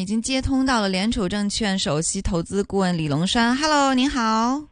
[0.00, 4.62] 已经接通到了联储证券首席投资顾问李龙山，Hello，您好。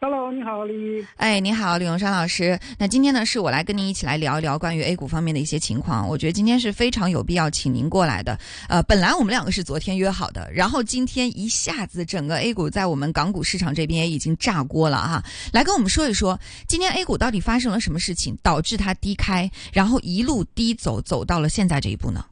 [0.00, 1.04] Hello，你好，李。
[1.16, 2.58] 哎，你好，李龙山老师。
[2.78, 6.08] 那今天呢，是我来跟您一起来聊一聊关于 A 股方面的一些情况。
[6.08, 8.38] 我觉得今天是非常有必要请您过来的。
[8.68, 15.24] 呃，本来我们两个是昨天约好的，然后今天一下子整个 A 股在我们港股市场这边也已经炸锅了哈。
[15.52, 22.24] 来跟我们说一说，今天 A 股到底发生了什么事情，导致它低开，然后一路低走，走到了现在这一步呢？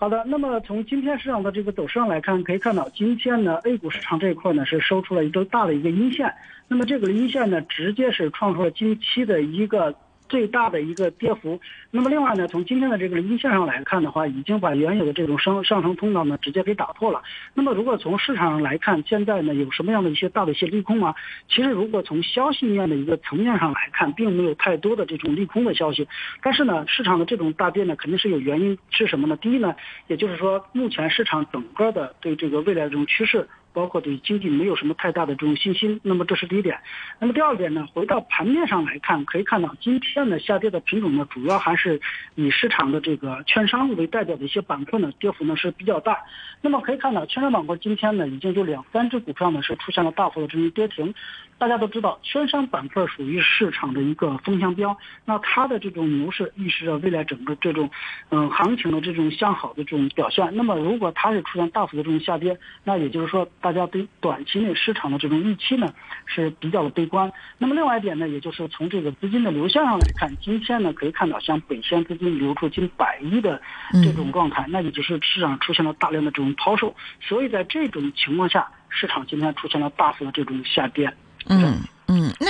[0.00, 6.32] 好的，那么从今天市场的这个走势上来看，可以看到今天呢，A 股市场这一块呢是收出了一个大的一个阴线，
[6.68, 9.94] 那么这个阴线呢，直接是创出了近期的一个
[10.30, 11.60] 最大的一个跌幅。
[11.90, 17.20] 那么另外呢，从今天的这个阴线上来看的话，已经把原有的这种上上升通道呢直接给打破了。
[17.52, 21.14] 那么如果从市场上来看，现在呢有什么样的一些大的一些利空啊？
[21.48, 26.06] 其实如果从消息面的一个层面上来看，并没有太多的这种利空的消息。
[26.40, 29.36] 但是呢，市场的这种大跌呢，肯定是有原因，是什么呢？
[29.36, 29.74] 第一呢，
[30.06, 33.48] 也就是说，目前市场整个的对这个未来的这种趋势。
[33.72, 36.78] 包括对经济没有什么太大的这种信心，那么这是第一点。
[37.18, 42.00] 那么第二点呢，回到盘面上来看，可以看到今天呢下跌的品种呢，主要还是
[42.34, 46.18] 以市场的这个券商为代表的一些板块呢，跌幅呢是比较大。
[46.60, 51.14] 那么可以看到，券商板块今天呢，已经有两三只股票呢是出现了大幅的这种跌停。
[51.58, 57.90] 大家都知道，券商板块属于市场的一个风向标，那它的这种牛市预示着未来整个这种，
[58.30, 60.48] 嗯，行情的这种向好的这种表现。
[60.54, 65.92] 那么如果它是出现大幅的这种下跌，那也就是说，大家对短期内市场的这种预期呢
[66.26, 67.30] 是比较的悲观。
[67.58, 73.60] 那么另外一点呢，也就是从这个资金的流向上来看，今天呢可以看到像北向资金流出近百亿的
[74.02, 81.12] 这种状态，那也就是市场出现了大量的这种抛售，所以在这种情况下，市场今天出现了大幅的这种下跌。
[81.48, 81.78] 嗯嗯，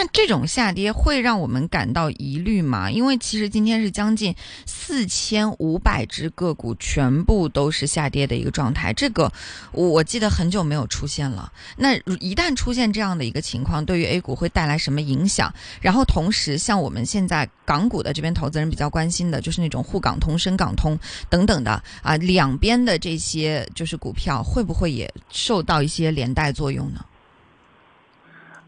[0.00, 2.90] 那这种下跌会让我们感到疑虑吗？
[2.90, 4.34] 因为其实今天是将近
[4.64, 9.30] 四千五百只个股全部都是下跌的一个状态，这个
[9.72, 11.52] 我记得很久没有出现了。
[11.76, 15.52] 那一旦出现这样的一个情况，对于 A 股会带来什么影响？
[15.82, 21.72] 然后同时，像我们现在港股的这边投资人比较关心的，就是那种沪港通、深港通等等的
[22.02, 27.04] 啊，两边的这些就是股票会不会也受到一些连带作用呢？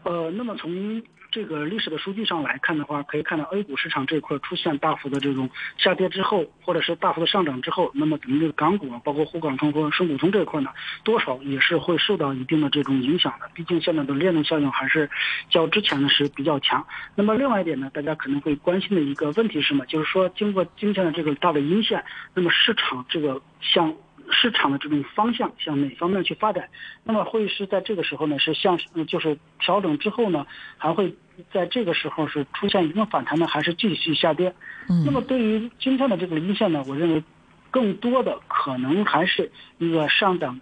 [0.03, 1.01] 呃，那么从
[1.33, 5.49] 这个历史的数据上来看的话，可以看到 A 股市场这块出现大幅的这种
[5.79, 10.69] 下跌之后，或者是大幅的上涨之后，那么咱们这个港股啊，包括沪港通和深股通这一块呢，
[11.03, 13.49] 多少也是会受到一定的这种影响的。
[13.55, 15.09] 毕竟现在的链动效应还是
[15.49, 16.85] 较之前呢是比较强。
[17.15, 19.83] 那么另外一点呢，大家可能会关心的一个问题是什么？
[19.87, 22.05] 就是说经过今天的这个大的阴线，
[22.35, 23.95] 那么市场这个向。
[24.31, 26.69] 市场的这种方向向哪方面去发展？
[27.03, 30.45] 那么会是在这个时候呢，是向就是调整之后呢，
[30.77, 31.15] 还会
[31.51, 34.53] 在这个时候是出现一定反弹呢，还是继续下跌？
[34.89, 35.03] 嗯。
[35.05, 37.23] 那么对于今天的这个阴线呢，我认为
[37.69, 40.59] 更多的可能还是一个上涨，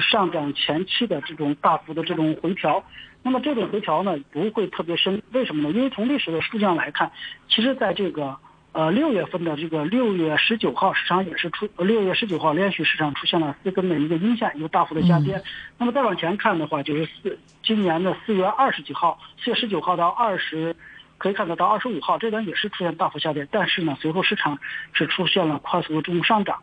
[0.00, 2.84] 上涨前期的这种大幅的这种回调。
[3.22, 5.70] 那么这种回调呢，不会特别深，为什么呢？
[5.70, 7.10] 因为从历史的数据上来看，
[7.48, 8.38] 其实在这个。
[8.72, 15.42] 呃，六月份的这个六月十九号，市场也是出六月十九号连续市场出现了四根的一个阴线，一个大幅的下跌。
[15.76, 20.76] 那么再往前看的话，就是四今年的四月二十几号，四月十九号到二十，
[21.18, 24.56] 可以看得到二十五号这段也是出现大幅下跌，但是呢，随后市场
[24.92, 26.56] 是出现了快速的这种上涨。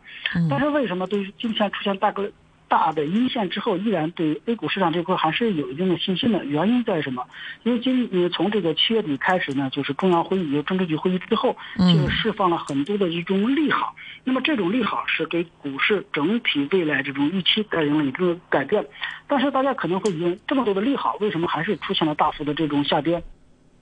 [0.48, 2.30] 但是为什么对于今天出现大个？
[2.68, 6.44] 大的阴线之后，依然对 A 股市场这块还是有一定的信心的。
[6.44, 7.26] 原因在什么？
[7.62, 13.96] 因为今呃从这个七月底开始呢，就是中央会议、政治局会议之后，就释放了很多的一种利好。
[14.22, 18.86] 那么这种利好是给股市整体未来这种预期带来了一定的改变。
[19.26, 23.22] 但是大家可能会疑问，这么多的利好，为什么还是出现了大幅的这种下跌？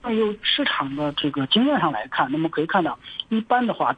[0.03, 2.99] 那由市场的这个经验上来看，那么可以看到，
[3.29, 3.97] 一般的话。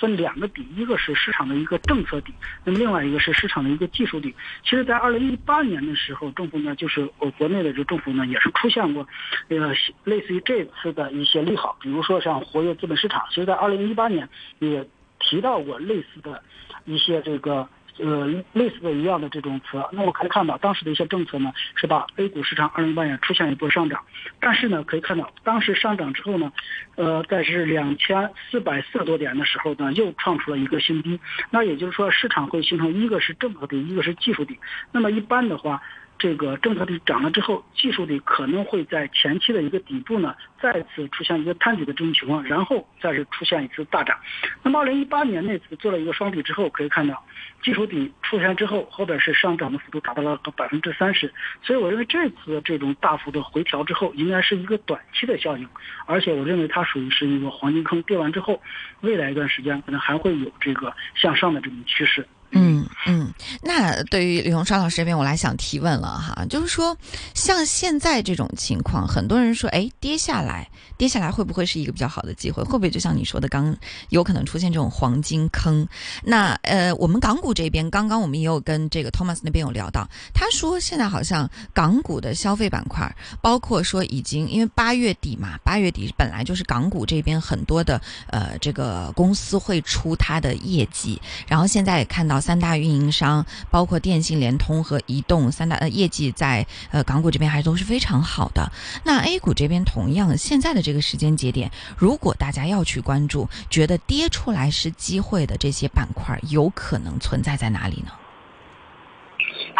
[0.00, 2.32] 分两个底，一个是市场的一个政策底，
[2.64, 4.34] 那么另外一个是市场的一个技术底。
[4.62, 9.06] 其实，在二零一八年的时候，政府呢，就是我国内的这个政府呢，也是出现过，
[9.48, 9.74] 呃，
[10.04, 13.24] 类似于这次的一些利好，比如说像活跃资本市场。
[13.30, 14.28] 其实，在二零一八年
[14.58, 14.86] 也
[15.20, 16.42] 提到过类似的
[16.84, 17.68] 一些这个。
[17.98, 24.02] 呃，类似的一样的这种词，那我可以看到当时的一些政策呢，是把 A 股市场二零一八年出现一波上涨，
[24.40, 26.52] 但是呢，可以看到当时上涨之后呢，
[26.96, 31.20] 呃，在是两千四百四十多点的时候呢，又创出了一个新低，
[31.50, 34.58] 那也就是说市场会形成一个是政策底，一个是技术底，
[34.90, 35.82] 那么一般的话。
[36.18, 44.16] 这个政策底涨了之后，技术底可能会在前期的一个底部呢，再次出现一个探底的这种情况，然后再是出现一次大涨。
[44.62, 47.22] 那么二零一八年那次做了一个双底之后，可以看到
[47.62, 51.32] 技术底出现之后，后边是上涨的幅度达到了百分之三十。
[51.62, 55.68] 所以我认为这次这种大幅的回调之后，应该是一个短期的效应，
[56.06, 58.62] 而且我认为它属于是一个黄金坑，跌完之后，
[59.00, 62.26] 未来一段时间可能还会有这个向上的这种趋势。
[62.50, 63.32] 嗯嗯，
[63.62, 66.96] 那对于李荣双老师这边，我来想提问了哈，就是说，
[67.34, 72.62] 像现在这种情况，很多人说，哎，跌下来，跌下来会不会是一个比较好的机会？
[72.62, 73.76] 会不会就像你说的，刚
[74.10, 75.84] 有可能出现这种黄金坑？
[76.22, 83.12] 那呃，我们港股这边，刚刚我们也有跟这个 Thomas 那边有聊到，他说现在好像港股的消费板块，
[83.42, 92.33] 包括说已经因为八月底嘛，八月底本来就是港股这边很多的呃这个公司会出它的业绩，然后现在也看到。
[92.40, 98.70] 三大运营商，包括电信、联通和移动三大呃业绩在呃港股这边还都是非常好的。
[99.04, 108.12] 那 A 股这边同样，现在的这个时间节点，如果大家要去关注，觉得跌出来是机会的这些板块，有可能存在在哪里呢？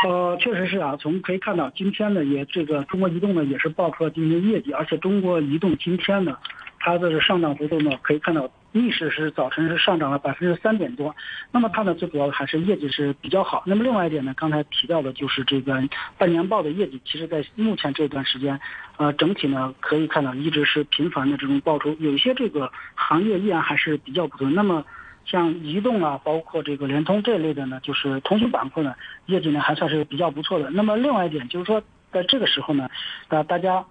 [0.05, 6.37] 呃，确实是啊，从可以看到，今天呢也这个中国移动呢也是报出了今年业绩，而且中国移动今天呢。
[6.85, 11.17] 它的上涨幅度呢，可以看到逆势是早晨是上涨了百分之三点多，
[11.51, 13.63] 那么它呢最主要的还是业绩是比较好。
[13.65, 15.83] 那么另外一点呢，刚才提到的就是这个
[16.19, 18.61] 半年报的业绩，其实在目前这段时间，
[18.99, 24.51] 呃，整体呢可以看到一直是频繁的这种爆出，有一些这个行业依然还是比较不错。
[24.51, 24.85] 那么
[25.25, 28.95] 像移动啊，包括这个联通这类的呢，就是通讯板块呢，
[29.25, 30.69] 业绩呢还算是比较不错的。
[30.69, 31.83] 那么另外一点就是说，
[32.13, 32.91] 在这个时候呢，
[33.29, 33.83] 啊大家。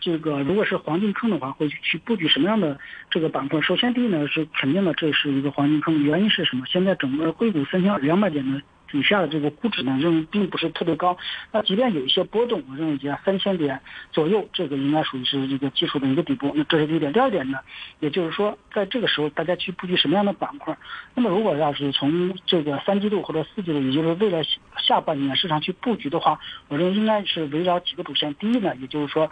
[0.00, 2.78] 这个如果是黄金坑的话，会去布局什么样的
[3.10, 3.60] 这个板块？
[3.60, 6.02] 首先，第一呢是肯定的，这是一个黄金坑。
[6.02, 6.64] 原因是什么？
[6.66, 8.60] 现在整个硅谷三千两百点的
[8.90, 11.16] 底下的这个估值呢，认为并不是特别高。
[11.52, 13.78] 那即便有一些波动，我认为在三千点
[14.10, 16.52] 左右，这个应该属于是这个技术的一个底部。
[16.56, 17.12] 那这是第一点。
[17.12, 17.58] 第二点呢，
[18.00, 20.76] 也就是说，在这个时候大家去布局什么样的板块？
[21.14, 24.42] 那么如果要是从这个三季度或者四季度，也就是未来
[24.78, 28.34] 下半年市场去布局的话，我认为应该是围绕几个主线。
[28.34, 29.30] 第一呢，也就是说。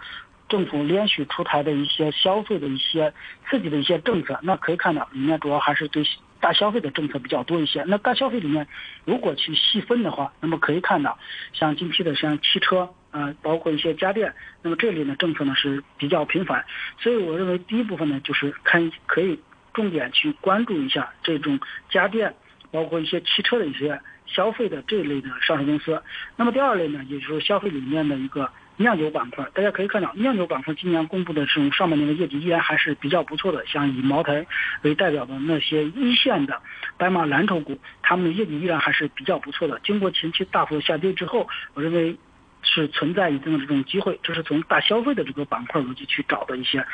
[0.49, 3.13] 政府连续出台的一些消费的一些
[3.47, 6.03] 刺激的一些政策，那可以看到里面主要还是对
[6.41, 7.83] 大消费的政策比较多一些。
[7.87, 8.67] 那大消费里面，
[9.05, 11.19] 如果去细分的话，那么可以看到，
[11.53, 16.65] 像近期的像汽车，呃，包括一些家电，那么这里呢政策呢是比较频繁。
[16.97, 19.39] 所以我认为第一部分呢就是看可以
[19.73, 21.59] 重点去关注一下这种
[21.89, 22.33] 家电，
[22.71, 26.01] 包括一些汽车的一些消费的这一类的上市公司。
[26.35, 28.49] 那么第二类呢，也就是消费里面的一个。
[28.79, 33.65] 酿酒板块，大家可以看到，酿酒板块今年公布的这种上半年的业绩依然还是比较不错的。
[33.67, 34.47] 像以茅台
[34.83, 36.61] 为代表的那些一线的
[36.97, 39.79] 白马蓝筹股，他们的业绩依然还是比较不错的。
[39.83, 42.17] 经过前期大幅下跌之后，我认为。
[42.61, 46.85] 是存在一定的这种机会，这是从大消费的这个板块逻辑去找的一些，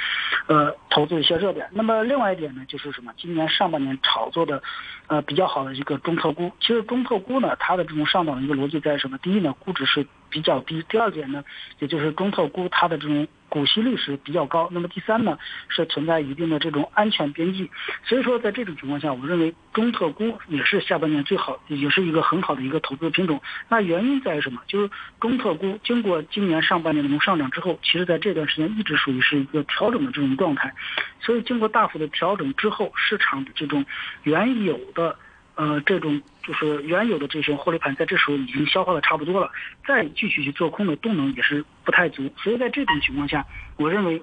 [0.45, 1.67] 呃，投资一些热点。
[1.71, 3.11] 那么另外一点呢，就是什么？
[3.17, 4.61] 今年上半年炒作的，
[5.07, 6.51] 呃，比较好的一个中特估。
[6.59, 9.17] 其实中特估呢，它的这种上涨的一个逻辑在什么？
[9.17, 10.05] 第一呢，估值是
[10.35, 11.41] 比较低；第二点呢，
[11.79, 13.25] 也就是中特估它的这种。
[13.47, 15.37] 股息率是比较高，那么第三呢
[15.69, 17.69] 是存在一定的这种安全边际，
[18.03, 23.41] 所以说在这种情况下，我认为中特估也是下半年最好，也是一个很好的一个投资品种。
[23.69, 24.61] 那原因在于什么？
[24.67, 24.89] 就是
[25.21, 30.73] 中特估经过今年上半年的这种上涨之后，其实在这段时间一直属于是一个调整的这种状态，
[31.21, 33.85] 所以经过大幅的调整之后，市场的这种
[34.23, 35.15] 原有的。
[35.55, 39.49] 呃，这种就是原有的这些获利盘，在这时候已经消化的差不多了，
[39.87, 43.45] 再继续去做空的动能也是不太足，所以在这种情况下，
[43.77, 44.21] 我认为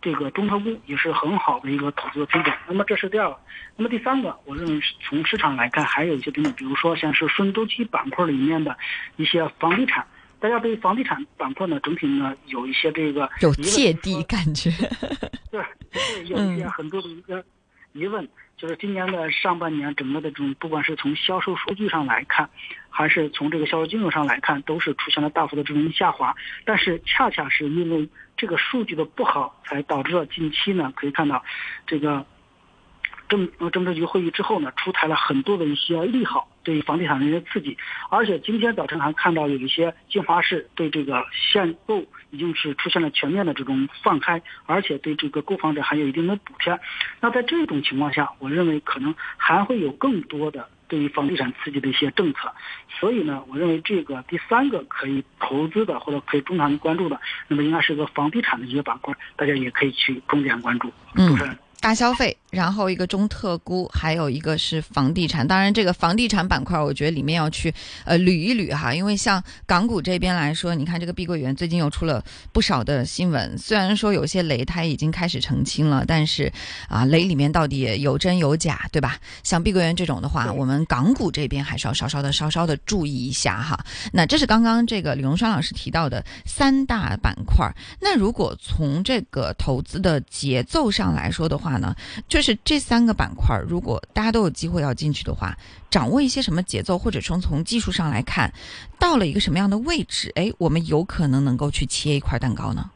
[0.00, 2.52] 这个中特估也是很好的一个投资的品种。
[2.68, 3.36] 那么这是第二个，
[3.76, 8.76] 那么第三个，我认为从市场来看，还有一些品种，比如说像是顺周期板块里面的
[9.16, 10.06] 一些房地产，
[10.38, 14.70] 大家对房地产板块呢，整体呢有一些这个有芥蒂感觉，
[15.50, 15.60] 对，
[16.26, 17.44] 有一些很多的一个
[17.98, 18.28] 疑问。
[18.56, 22.50] 就是今年的上半年，整个的这种，不管是从销售数据上来看，
[22.90, 26.34] 还是从这个销售金额上来看，都是出现了大幅的这种下滑。
[26.64, 31.44] 但是恰恰是因为这个数据的不好，才导致了近期呢，可以看到，
[31.86, 32.26] 这个
[33.28, 36.48] 政呃政治局会议之后呢，出台了很多的一些利好。
[36.64, 37.78] 对房地产的一些刺激，
[38.10, 46.78] 而且今天早晨还看到有一些新华市对这个限购已经是出现了全面的这种放开，而且对这个购房者还有一定的补贴。
[47.20, 52.52] 那在这种情况下，我认为可能还会有更多的对于房地产刺激的一些政策。
[53.00, 60.92] 所以呢，我认为这个第三个可以投资的或者可以中长期关注的，那么应该是个房地产的一个板块，大家也可以去重点关注。
[61.14, 61.58] 主持人。
[61.80, 65.46] 大消费，然后一个中特估，还有一个是房地产。
[65.46, 67.72] 当然，这个房地产板块，我觉得里面要去
[68.04, 76.52] 呃捋一捋哈，因为像港股这边来说，你看这个碧桂园最近又出了不少的新闻，虽然说有些雷它已经开始澄清了，但是
[76.88, 79.18] 啊雷里面到底有真有假，对吧？
[79.44, 83.78] 像碧桂园这种的话，我们港股这边还是要稍稍的稍稍的注意一下哈。
[84.12, 87.70] 那这是刚刚这个李荣双老师提到的三大板块。
[88.00, 91.94] 那如果从这个投资的节奏上来说的话，话呢，
[92.28, 95.58] 就就是这三个板块，如果大家都有机会要进去的话，
[95.90, 98.48] 掌握一些什么节奏，或者说从技术上来看，
[98.96, 102.88] 到了一个什么样的位置，哎，我们有可能能够去切一块蛋糕呢？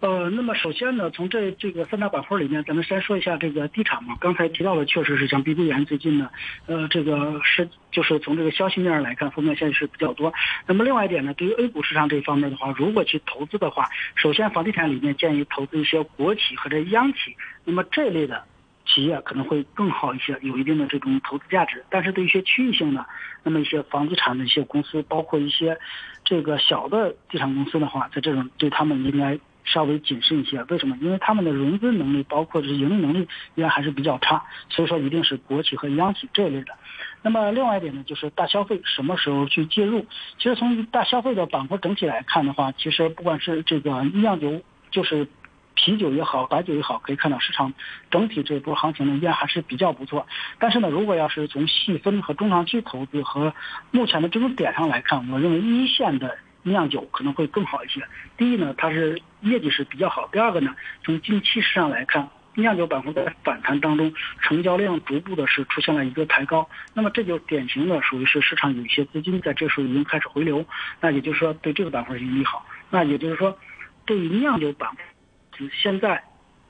[0.00, 4.16] 呃，那么首先呢，从这这个三大板块里面，咱们先说一下这个地产嘛。
[4.18, 6.30] 刚才提到的确实是像碧桂园最近呢，
[6.64, 10.32] 呃，这个是就是从这个消息面来看，负面消息是比较多。
[10.66, 18.42] 那么另外一点呢，对于 A 股市场这方面的话，如果去投资的话，首先房地产里面建议投资一些国企或者央企，那么这类的
[18.86, 21.84] 企业可能会更好一些，有一定的这种投资价值。
[21.90, 23.04] 但是对一些区域性的，
[23.42, 25.78] 那么一些房地产的一些公司，包括一些
[26.24, 29.38] 这个小的地产公司的话，在这种对他们应该。
[29.64, 30.96] 稍微谨慎一些，为什么？
[31.00, 36.74] 因为他们的融资能力，包括这盈利能力，依然还是比较差，所以说一定是国企和央企这一类的。
[37.22, 40.06] 那么另外一点呢，就是大消费什么时候去介入？
[40.38, 45.28] 其实从大消费的板块整体来看的话，其实不管是这个酿酒，就是
[45.74, 47.72] 啤酒也好，白酒也好，可以看到市场
[48.10, 50.26] 整体这波行情呢依然还是比较不错。
[50.58, 53.54] 但是呢，如果要是从细分和中长期投资和
[53.90, 56.38] 目前的这种点上来看，我认为一线的。
[56.62, 58.02] 酿酒可能会更好一些。
[58.36, 64.12] 第一呢，它是业绩是比较好；第二个呢，从近期市场来看，酿酒板块在反弹当中，
[64.42, 66.68] 成交量逐步的是出现了一个抬高。
[66.92, 70.64] 那么这就典型的属于是市场有一些资金在这时候已经开始回流，
[71.00, 72.66] 那也就是说对这个板块有利好。
[72.90, 73.56] 那也就是说，
[74.04, 76.22] 对于酿酒板块，现在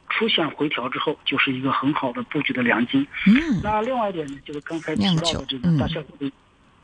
[0.09, 3.09] 出现回调之后，就是一个很好的布局的良机。
[3.27, 3.61] 嗯。
[3.63, 6.31] 那另外一点呢，就是刚才提到的这个大消费，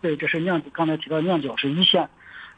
[0.01, 0.69] 对，这是酿酒。
[0.73, 2.09] 刚才提到酿酒是一线。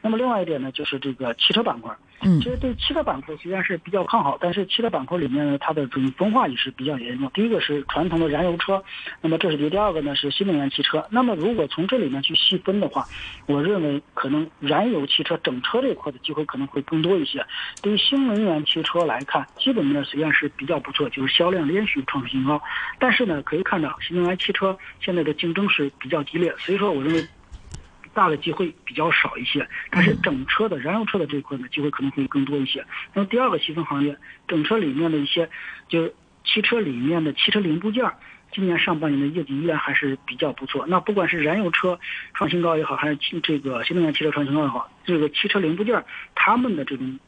[0.00, 1.94] 那么另外一点呢，就是这个汽车板块。
[2.20, 7.30] 嗯，其实对汽车板块虽然是比较看好，但是汽车板块里面呢，它的这种分化也是比较严重。
[7.32, 8.82] 第一个是传统的燃油车，
[9.20, 11.06] 那么这是第第二个呢是新能源汽车。
[11.10, 13.04] 那么如果从这里面去细分的话，
[13.46, 17.44] 我认为可能燃油汽车整车这块的机会可能会更多一些。
[17.80, 22.60] 对于新能源汽车来看，基本面虽然是比较不错，就是销量连续创新高，
[22.98, 27.24] 但是呢，可以看到新能源汽车现在的竞争是比较激烈，所以说我认为。
[28.14, 32.84] 大的机会比较少一些，但是整车的燃油车的这一块呢，机会可能会更多一些。
[33.14, 35.48] 那么第二个细分行业，整车里面的一些，
[35.88, 38.04] 就是汽车里面的汽车零部件，
[38.52, 40.86] 今年上半年的业绩依然还是比较不错。
[40.86, 41.98] 那不管是燃油车
[42.34, 47.18] 创新高也好，还是这个新能源汽车创新高也好，这个汽车零部件，他们的这种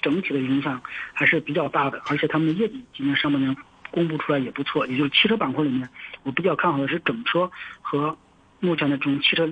[0.00, 0.80] 整体的影响
[1.12, 2.00] 还是比较大的。
[2.08, 3.56] 而且他们的业绩今年上半年
[3.90, 4.86] 公布出来也不错。
[4.86, 5.88] 也就是汽车板块里面，
[6.22, 7.50] 我比较看好的是整车
[7.82, 8.16] 和
[8.60, 9.50] 目前的这种汽车。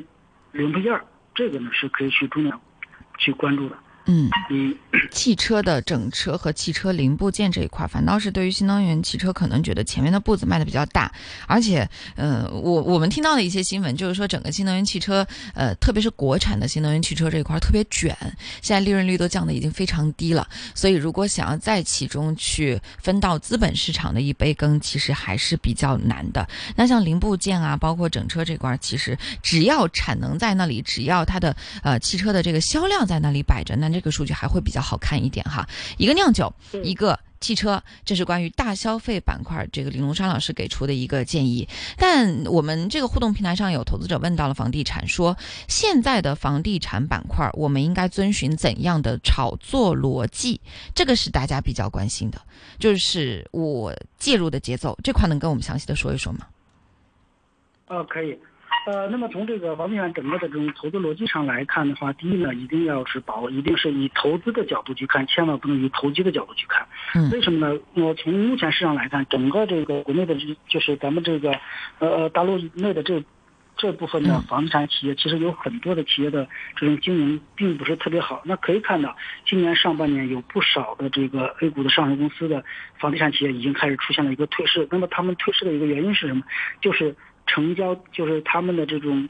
[0.57, 0.99] 零部件
[1.35, 2.59] 这个呢是可以去重点
[3.19, 3.77] 去关注的。
[4.07, 4.77] 嗯，你
[5.11, 11.13] 汽车的整车和汽车零部件这一块，反倒是对于新能源汽车可能觉得前面的步子迈的比较大，
[11.49, 18.17] 而且，呃，我我们听到的一些新闻就是说，整个新能源汽车，呃，特别是国产的新能源汽车这一块特别卷，
[18.63, 26.49] 现在利润率都降的已经非常低了，所以如果想要在其中去分到资本市场的一杯羹，其实还是比较难的。
[26.77, 33.96] 那像零部件啊，包括整车这块，其实只要产能在那里，只要它的呃汽车的这个销量在那里摆着，那。
[33.97, 41.67] 这个数据还会比较好看一点哈，一个酿酒，一个汽车，这是关于大消费板块，这个李龙山老师给出的一个建议。
[41.97, 45.35] 但我们这个互动平台上有投资者问到了房地产，说
[45.67, 50.61] 现在的房地产板块，我们应该遵循怎样的炒作逻辑？
[50.95, 52.39] 这个是大家比较关心的，
[52.79, 56.47] 就是我介入的节奏这块，能跟我们详细的说一说吗？
[57.89, 58.39] 哦，可以。
[58.87, 66.87] 呃，那么从这个房地产整个的这种投资逻辑上来看的话，第一呢，一定要是把握，一定是以投资的角度去看，千万不能以投机的角度去看。
[67.17, 67.81] 嗯，为什么呢？
[67.95, 71.51] 我从目前市场来看，整个这个国内的这就是咱们这个
[71.99, 73.25] 呃呃大陆内的这
[73.77, 78.41] 这部分的房地产企业，其实有很多的企业的这种经营并不是特别好。
[78.45, 82.63] 那可以看到，今年上半年有不少的这个 A 股的上市公司的
[83.01, 84.87] 房地产企业已经开始出现了一个退市。
[84.93, 86.45] 那么他们退市的一个原因是什么？
[86.81, 87.17] 就是。
[87.47, 89.29] 成交就是他们的这种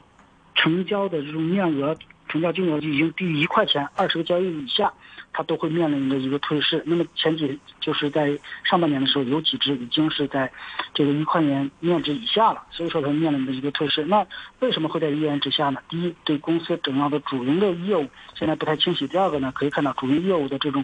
[0.55, 1.95] 成交的这种面额、
[2.27, 4.91] 成交金额就已经低于一块钱，二十个交易以下，
[5.31, 6.83] 它都会面临着一个退市。
[6.85, 10.51] 那么前几就是在上半年的时候，有几只已经是在
[10.93, 14.03] 这个一块钱面值以下了，所以说它面临的一个退市。
[14.03, 14.25] 那
[14.59, 15.79] 为什么会在一元之下呢？
[15.87, 20.83] 第一，对公司整个的主营的业务现在不太清晰；第二个呢，可以看到主营业务的这种，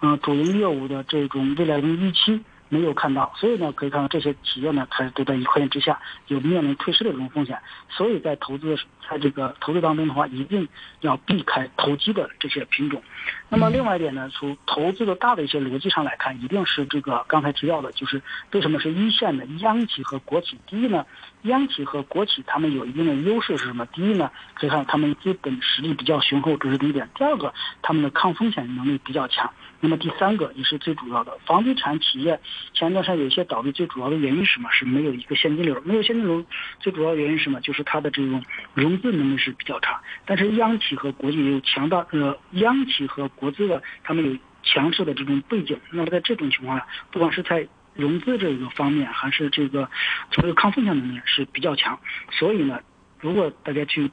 [0.00, 2.40] 嗯，主营业务的这种未来的预期。
[2.72, 7.58] 没有看到，所以呢，可以看到这些企业呢，它都在一块钱之下，有面临退市的这种风险。
[7.90, 8.74] 所以在投资，
[9.06, 10.66] 在这个投资当中的话，一定
[11.02, 13.02] 要避开投机的这些品种。
[13.50, 20.58] 那么另外一点呢，从投资的大的一些逻辑上来看，一定是这个刚才提到的，就是为什么是一线的央企和国企？
[20.66, 21.04] 第一呢，
[21.42, 23.84] 央企和国企他们有一定的优势是什么？
[23.92, 27.06] 第一呢，可以看他们资本实力比较雄厚，这是第一点。
[27.14, 27.52] 第二个，
[27.82, 29.52] 他们的抗风险能力比较强。
[29.84, 32.38] 那么第三个也是最主要的，房地产企业
[32.72, 34.70] 前一段时间有些倒闭，最主要的原因是什么？
[34.70, 36.44] 是没有一个现金流，没有现金流，
[36.78, 37.60] 最主要原因是什么？
[37.62, 38.40] 就是它的这种
[38.74, 40.00] 融资能力是比较差。
[40.24, 45.76] 但是央企和国企有强大呃，央企和国资的他们有强势的这种背景。
[45.90, 49.90] 那么在这种情况下，不管是在融资这个方面，还是这个
[50.30, 51.98] 从这个抗风险能力是比较强。
[52.30, 52.78] 所以呢，
[53.18, 54.08] 如果大家去。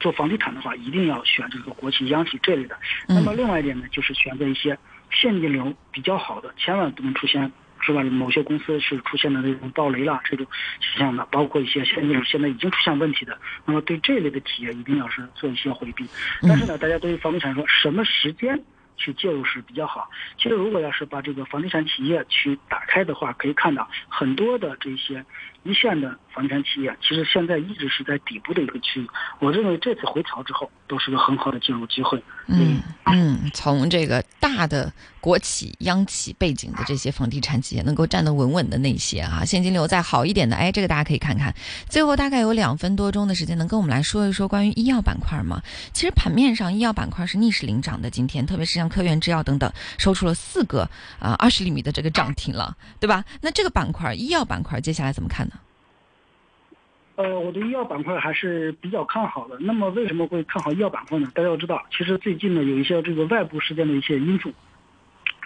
[0.00, 2.74] 做房地产的话，一定要选这个国企、央企这类的。
[3.06, 4.78] 那么另外一点呢，就是选择一些
[5.10, 7.50] 现金流比较好的，千万不能出现
[7.80, 8.02] 是吧？
[8.04, 10.46] 某些公司是出现了这种暴雷啦这种
[10.80, 13.38] 现象的，包括一些现金流现在已经出现问题的。
[13.64, 16.06] 那么对这类的企业，一定要是做一些回避。
[16.42, 18.62] 但是呢，大家对于房地产说什么时间
[18.96, 20.10] 去介入是比较好？
[20.36, 25.24] 其实如果要是把这个房地产企业去打开的话，可以看到很多的这些。
[25.62, 29.06] 一线的房地产企业，其实现在一直是在底部的一个区域。
[29.40, 32.18] 我认为这次回调之后，都是个很好的介入机会。
[32.48, 34.24] 嗯嗯，从这个
[34.56, 41.54] 大的国企、央企背景的这些房地产企业，能够站得稳稳的那些啊，现金流再好一点的，哎，这个大家可以看看。
[41.88, 45.62] 最后大概有两分多钟的时间，能跟我们来说一说关于医药板块吗？
[45.92, 50.88] 其实盘面上医药板块是逆势领涨的，今天特别是像科源制药等等，收出了四个
[51.18, 53.24] 啊二十厘米的这个涨停了，对吧？
[53.40, 55.54] 那这个板块医药板块接下来怎么看呢？
[57.22, 59.54] 呃，我对医药板块还是比较看好的。
[59.60, 61.30] 那么为什么会看好医药板块呢？
[61.34, 64.50] 大家要知道，其实最近呢有一些这个外部事件的一些因素，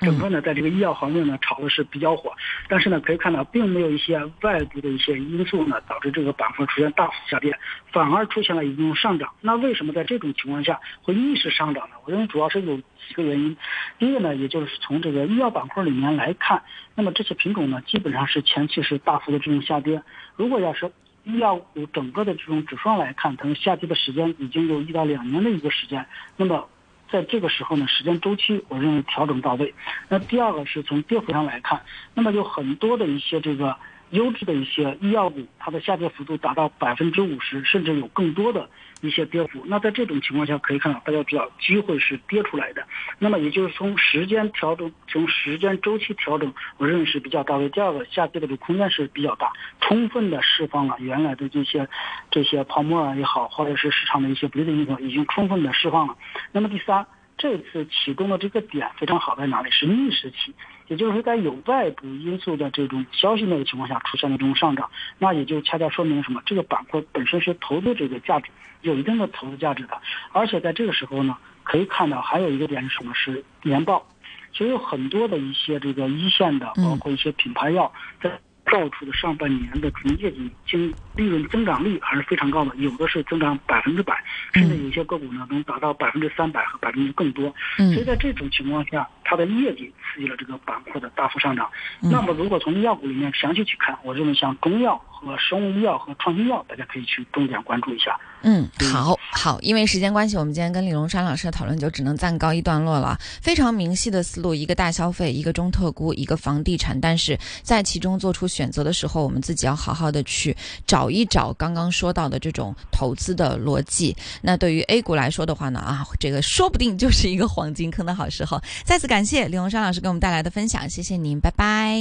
[0.00, 2.32] 整个呢在这个医药行业呢炒的是比较火。
[2.68, 7.58] 但是呢可以看到，并没有一些外部的一些因素呢导致这个板块出现大幅下跌，
[7.90, 9.30] 反而出现了一种上涨。
[9.40, 11.96] 那为什么在这种情况下会逆势上涨呢？
[12.04, 13.56] 我认为主要是有几个原因。
[13.98, 16.62] 第一个呢，也就是从这个医药板块里面来看，
[16.94, 20.00] 那么这些品种呢基本上是前期是大幅的这种下跌。
[20.36, 20.90] 如果要是
[21.24, 26.06] 医药股整个的这种指数来看，它下跌的时间已经有一到两年的一个时间。
[26.36, 26.68] 那么，
[27.10, 29.74] 在这个时候呢，时间周期我认为调整到位。
[30.08, 31.82] 那第二个是从跌幅上来看，
[32.14, 33.76] 那么有很多的一些这个。
[34.10, 38.68] 优质的一些医药股，它的下跌幅度达到百分之五十，甚至有更多的
[39.06, 39.62] 一些跌幅。
[39.66, 42.86] 那在这种情况下，可以看到大家知道机会是跌出来的。
[43.18, 47.68] 那么也就是从时间调整，从时间周期调整，我认为是比较到位。
[47.68, 51.88] 第二个，下跌的这个空间是比较大，充分的释放了原来的这些
[52.30, 56.16] 这些泡沫啊也好，或者是市场的一些不利的因素，已经充分的释放了。
[56.52, 57.06] 那么第三。
[57.44, 59.70] 这次启动的这个点非常好，在哪里？
[59.70, 60.54] 是逆时期，
[60.88, 66.40] 也就是说，在有外部因素的这种消息面的情况下出现了这种上涨，那也就恰恰说明什么？
[66.46, 70.00] 这个板块本身是投资这个价值，有一定的投资价值的。
[70.32, 73.12] 而且在这个时候呢，可以看到还有一个点是什么？
[73.12, 74.06] 是年报，
[74.52, 78.30] 其实有很多的一些这个一线的，包括一些品牌药在。
[78.70, 84.22] 造出的上半年的纯业绩经利润增长率还是非常高的，有的是增长百分之百，
[84.52, 87.54] 甚至有些个股呢能达到百分之三百和百分之更多。
[87.76, 91.70] 所以在这种情况下，它的业绩刺激了这个板块的大幅上涨。
[92.00, 95.00] 那么如果从药股里面详细去看，我认为像中药。
[95.24, 98.18] 和生物医药和创新药，大家可以去重点关注一下。
[98.42, 103.18] 嗯，好好，因为时间关系，我们今天跟李龙山老师的讨论就只能暂告一段落了。
[103.40, 110.54] 非常明细的思路，一个大消费，一个中特估，一个房地产，但是在其中做出选择的时候，我们自己要好好的去
[110.86, 114.14] 找一找刚刚说到的这种投资的逻辑。
[114.42, 118.60] 那对于 A 股来说的话呢，啊，这个说不定就是一个黄金坑的好时候。
[118.84, 121.98] 再次感谢李龙山老师给我们带来的分享，谢谢您，拜拜，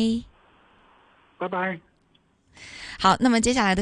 [1.38, 1.92] 拜拜。
[2.99, 3.81] 好，那么接下来的